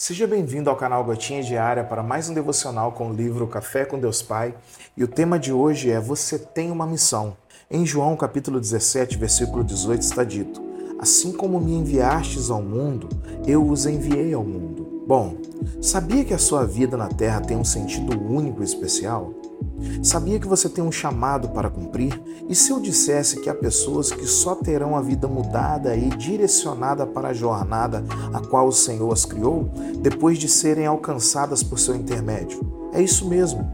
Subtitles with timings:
[0.00, 3.98] Seja bem-vindo ao canal Gotinha Diária para mais um devocional com o livro Café com
[3.98, 4.54] Deus Pai.
[4.96, 7.36] E o tema de hoje é Você tem uma missão.
[7.70, 10.62] Em João capítulo 17, versículo 18 está dito:
[10.98, 13.10] Assim como me enviastes ao mundo,
[13.46, 15.04] eu os enviei ao mundo.
[15.06, 15.36] Bom,
[15.82, 19.34] sabia que a sua vida na terra tem um sentido único e especial?
[20.02, 22.20] Sabia que você tem um chamado para cumprir?
[22.48, 27.06] E se eu dissesse que há pessoas que só terão a vida mudada e direcionada
[27.06, 29.70] para a jornada a qual o Senhor as criou,
[30.00, 32.60] depois de serem alcançadas por seu intermédio?
[32.92, 33.68] É isso mesmo.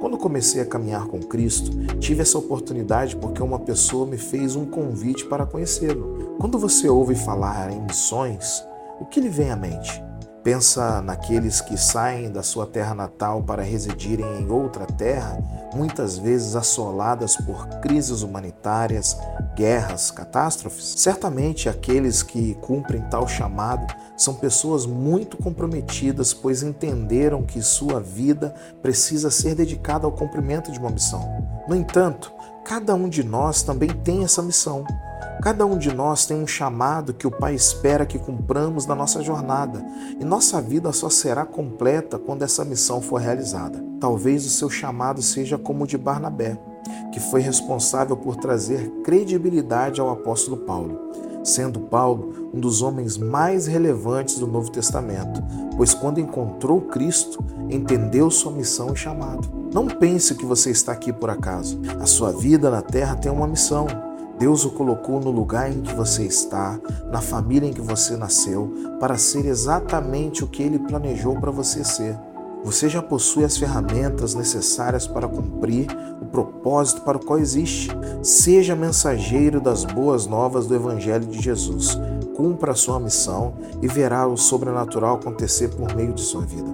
[0.00, 4.64] Quando comecei a caminhar com Cristo, tive essa oportunidade porque uma pessoa me fez um
[4.64, 6.36] convite para conhecê-lo.
[6.38, 8.62] Quando você ouve falar em missões,
[9.00, 10.07] o que lhe vem à mente?
[10.42, 15.38] Pensa naqueles que saem da sua terra natal para residirem em outra terra,
[15.74, 19.16] muitas vezes assoladas por crises humanitárias,
[19.56, 20.94] guerras, catástrofes?
[20.96, 28.54] Certamente aqueles que cumprem tal chamado são pessoas muito comprometidas, pois entenderam que sua vida
[28.80, 31.28] precisa ser dedicada ao cumprimento de uma missão.
[31.68, 32.32] No entanto,
[32.64, 34.84] cada um de nós também tem essa missão.
[35.40, 39.22] Cada um de nós tem um chamado que o Pai espera que cumpramos na nossa
[39.22, 39.84] jornada,
[40.18, 43.82] e nossa vida só será completa quando essa missão for realizada.
[44.00, 46.58] Talvez o seu chamado seja como o de Barnabé,
[47.12, 51.12] que foi responsável por trazer credibilidade ao apóstolo Paulo,
[51.44, 55.40] sendo Paulo um dos homens mais relevantes do Novo Testamento,
[55.76, 59.48] pois quando encontrou Cristo, entendeu sua missão e chamado.
[59.72, 61.80] Não pense que você está aqui por acaso.
[62.00, 63.86] A sua vida na terra tem uma missão.
[64.38, 66.78] Deus o colocou no lugar em que você está,
[67.10, 71.82] na família em que você nasceu, para ser exatamente o que ele planejou para você
[71.82, 72.16] ser.
[72.64, 75.86] Você já possui as ferramentas necessárias para cumprir
[76.20, 77.88] o propósito para o qual existe.
[78.22, 81.98] Seja mensageiro das boas novas do Evangelho de Jesus.
[82.36, 86.68] Cumpra a sua missão e verá o sobrenatural acontecer por meio de sua vida.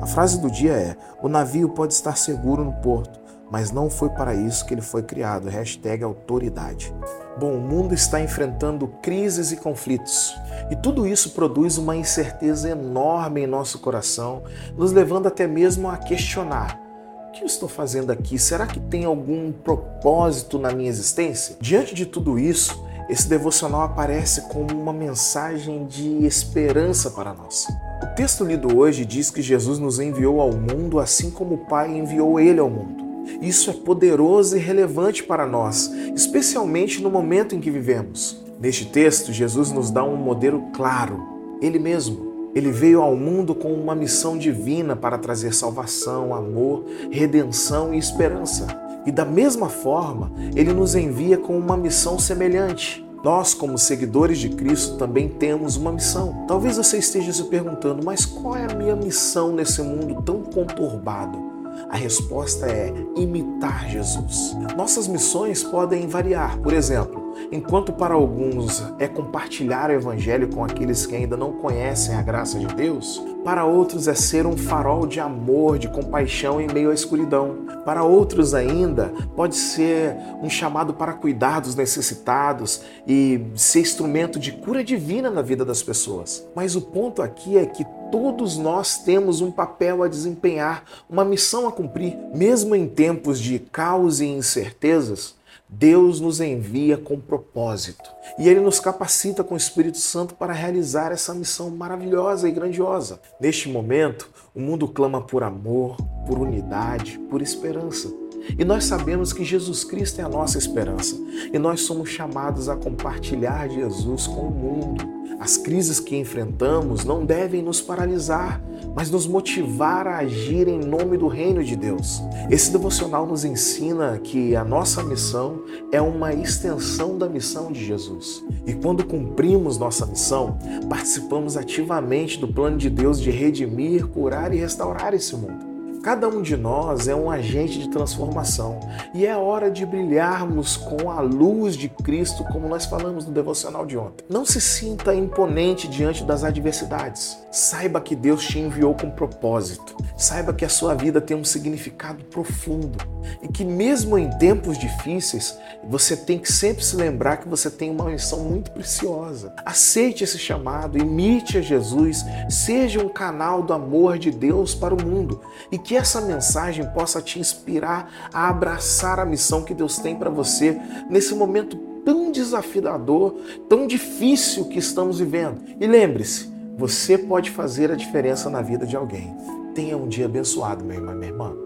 [0.00, 3.18] A frase do dia é: O navio pode estar seguro no porto,
[3.50, 5.48] mas não foi para isso que ele foi criado.
[5.48, 6.94] Hashtag autoridade.
[7.38, 10.34] Bom, o mundo está enfrentando crises e conflitos,
[10.70, 14.42] e tudo isso produz uma incerteza enorme em nosso coração,
[14.76, 16.80] nos levando até mesmo a questionar:
[17.28, 18.38] o que eu estou fazendo aqui?
[18.38, 21.56] Será que tem algum propósito na minha existência?
[21.60, 27.66] Diante de tudo isso, esse devocional aparece como uma mensagem de esperança para nós.
[28.02, 31.90] O texto lido hoje diz que Jesus nos enviou ao mundo assim como o Pai
[31.96, 33.07] enviou ele ao mundo.
[33.40, 38.42] Isso é poderoso e relevante para nós, especialmente no momento em que vivemos.
[38.60, 41.22] Neste texto, Jesus nos dá um modelo claro,
[41.60, 42.28] ele mesmo.
[42.54, 48.66] Ele veio ao mundo com uma missão divina para trazer salvação, amor, redenção e esperança.
[49.06, 53.04] E da mesma forma, ele nos envia com uma missão semelhante.
[53.22, 56.44] Nós, como seguidores de Cristo, também temos uma missão.
[56.46, 61.57] Talvez você esteja se perguntando, mas qual é a minha missão nesse mundo tão conturbado?
[61.88, 64.56] A resposta é imitar Jesus.
[64.76, 66.58] Nossas missões podem variar.
[66.58, 72.14] Por exemplo, enquanto para alguns é compartilhar o evangelho com aqueles que ainda não conhecem
[72.14, 76.66] a graça de Deus, para outros é ser um farol de amor, de compaixão em
[76.66, 77.66] meio à escuridão.
[77.84, 84.52] Para outros ainda pode ser um chamado para cuidar dos necessitados e ser instrumento de
[84.52, 86.46] cura divina na vida das pessoas.
[86.54, 91.66] Mas o ponto aqui é que todos nós temos um papel a desempenhar, uma missão
[91.66, 92.18] a cumprir.
[92.34, 95.37] Mesmo em tempos de caos e incertezas,
[95.68, 101.12] Deus nos envia com propósito e Ele nos capacita com o Espírito Santo para realizar
[101.12, 103.20] essa missão maravilhosa e grandiosa.
[103.38, 105.96] Neste momento, o mundo clama por amor,
[106.26, 108.10] por unidade, por esperança.
[108.58, 111.16] E nós sabemos que Jesus Cristo é a nossa esperança
[111.52, 115.17] e nós somos chamados a compartilhar Jesus com o mundo.
[115.38, 118.60] As crises que enfrentamos não devem nos paralisar,
[118.94, 122.20] mas nos motivar a agir em nome do reino de Deus.
[122.50, 125.62] Esse devocional nos ensina que a nossa missão
[125.92, 128.44] é uma extensão da missão de Jesus.
[128.66, 134.58] E quando cumprimos nossa missão, participamos ativamente do plano de Deus de redimir, curar e
[134.58, 135.67] restaurar esse mundo.
[136.02, 138.78] Cada um de nós é um agente de transformação
[139.12, 143.84] e é hora de brilharmos com a luz de Cristo, como nós falamos no devocional
[143.84, 144.24] de ontem.
[144.28, 147.38] Não se sinta imponente diante das adversidades.
[147.50, 149.96] Saiba que Deus te enviou com propósito.
[150.16, 152.98] Saiba que a sua vida tem um significado profundo
[153.42, 157.90] e que, mesmo em tempos difíceis, você tem que sempre se lembrar que você tem
[157.90, 159.52] uma missão muito preciosa.
[159.64, 165.02] Aceite esse chamado, imite a Jesus, seja um canal do amor de Deus para o
[165.02, 165.40] mundo
[165.72, 170.30] e que essa mensagem possa te inspirar a abraçar a missão que Deus tem para
[170.30, 170.78] você
[171.08, 173.36] nesse momento tão desafiador,
[173.68, 175.60] tão difícil que estamos vivendo.
[175.80, 179.34] E lembre-se, Você pode fazer a diferença na vida de alguém.
[179.74, 181.56] Tenha um dia abençoado, meu irmão e minha irmã.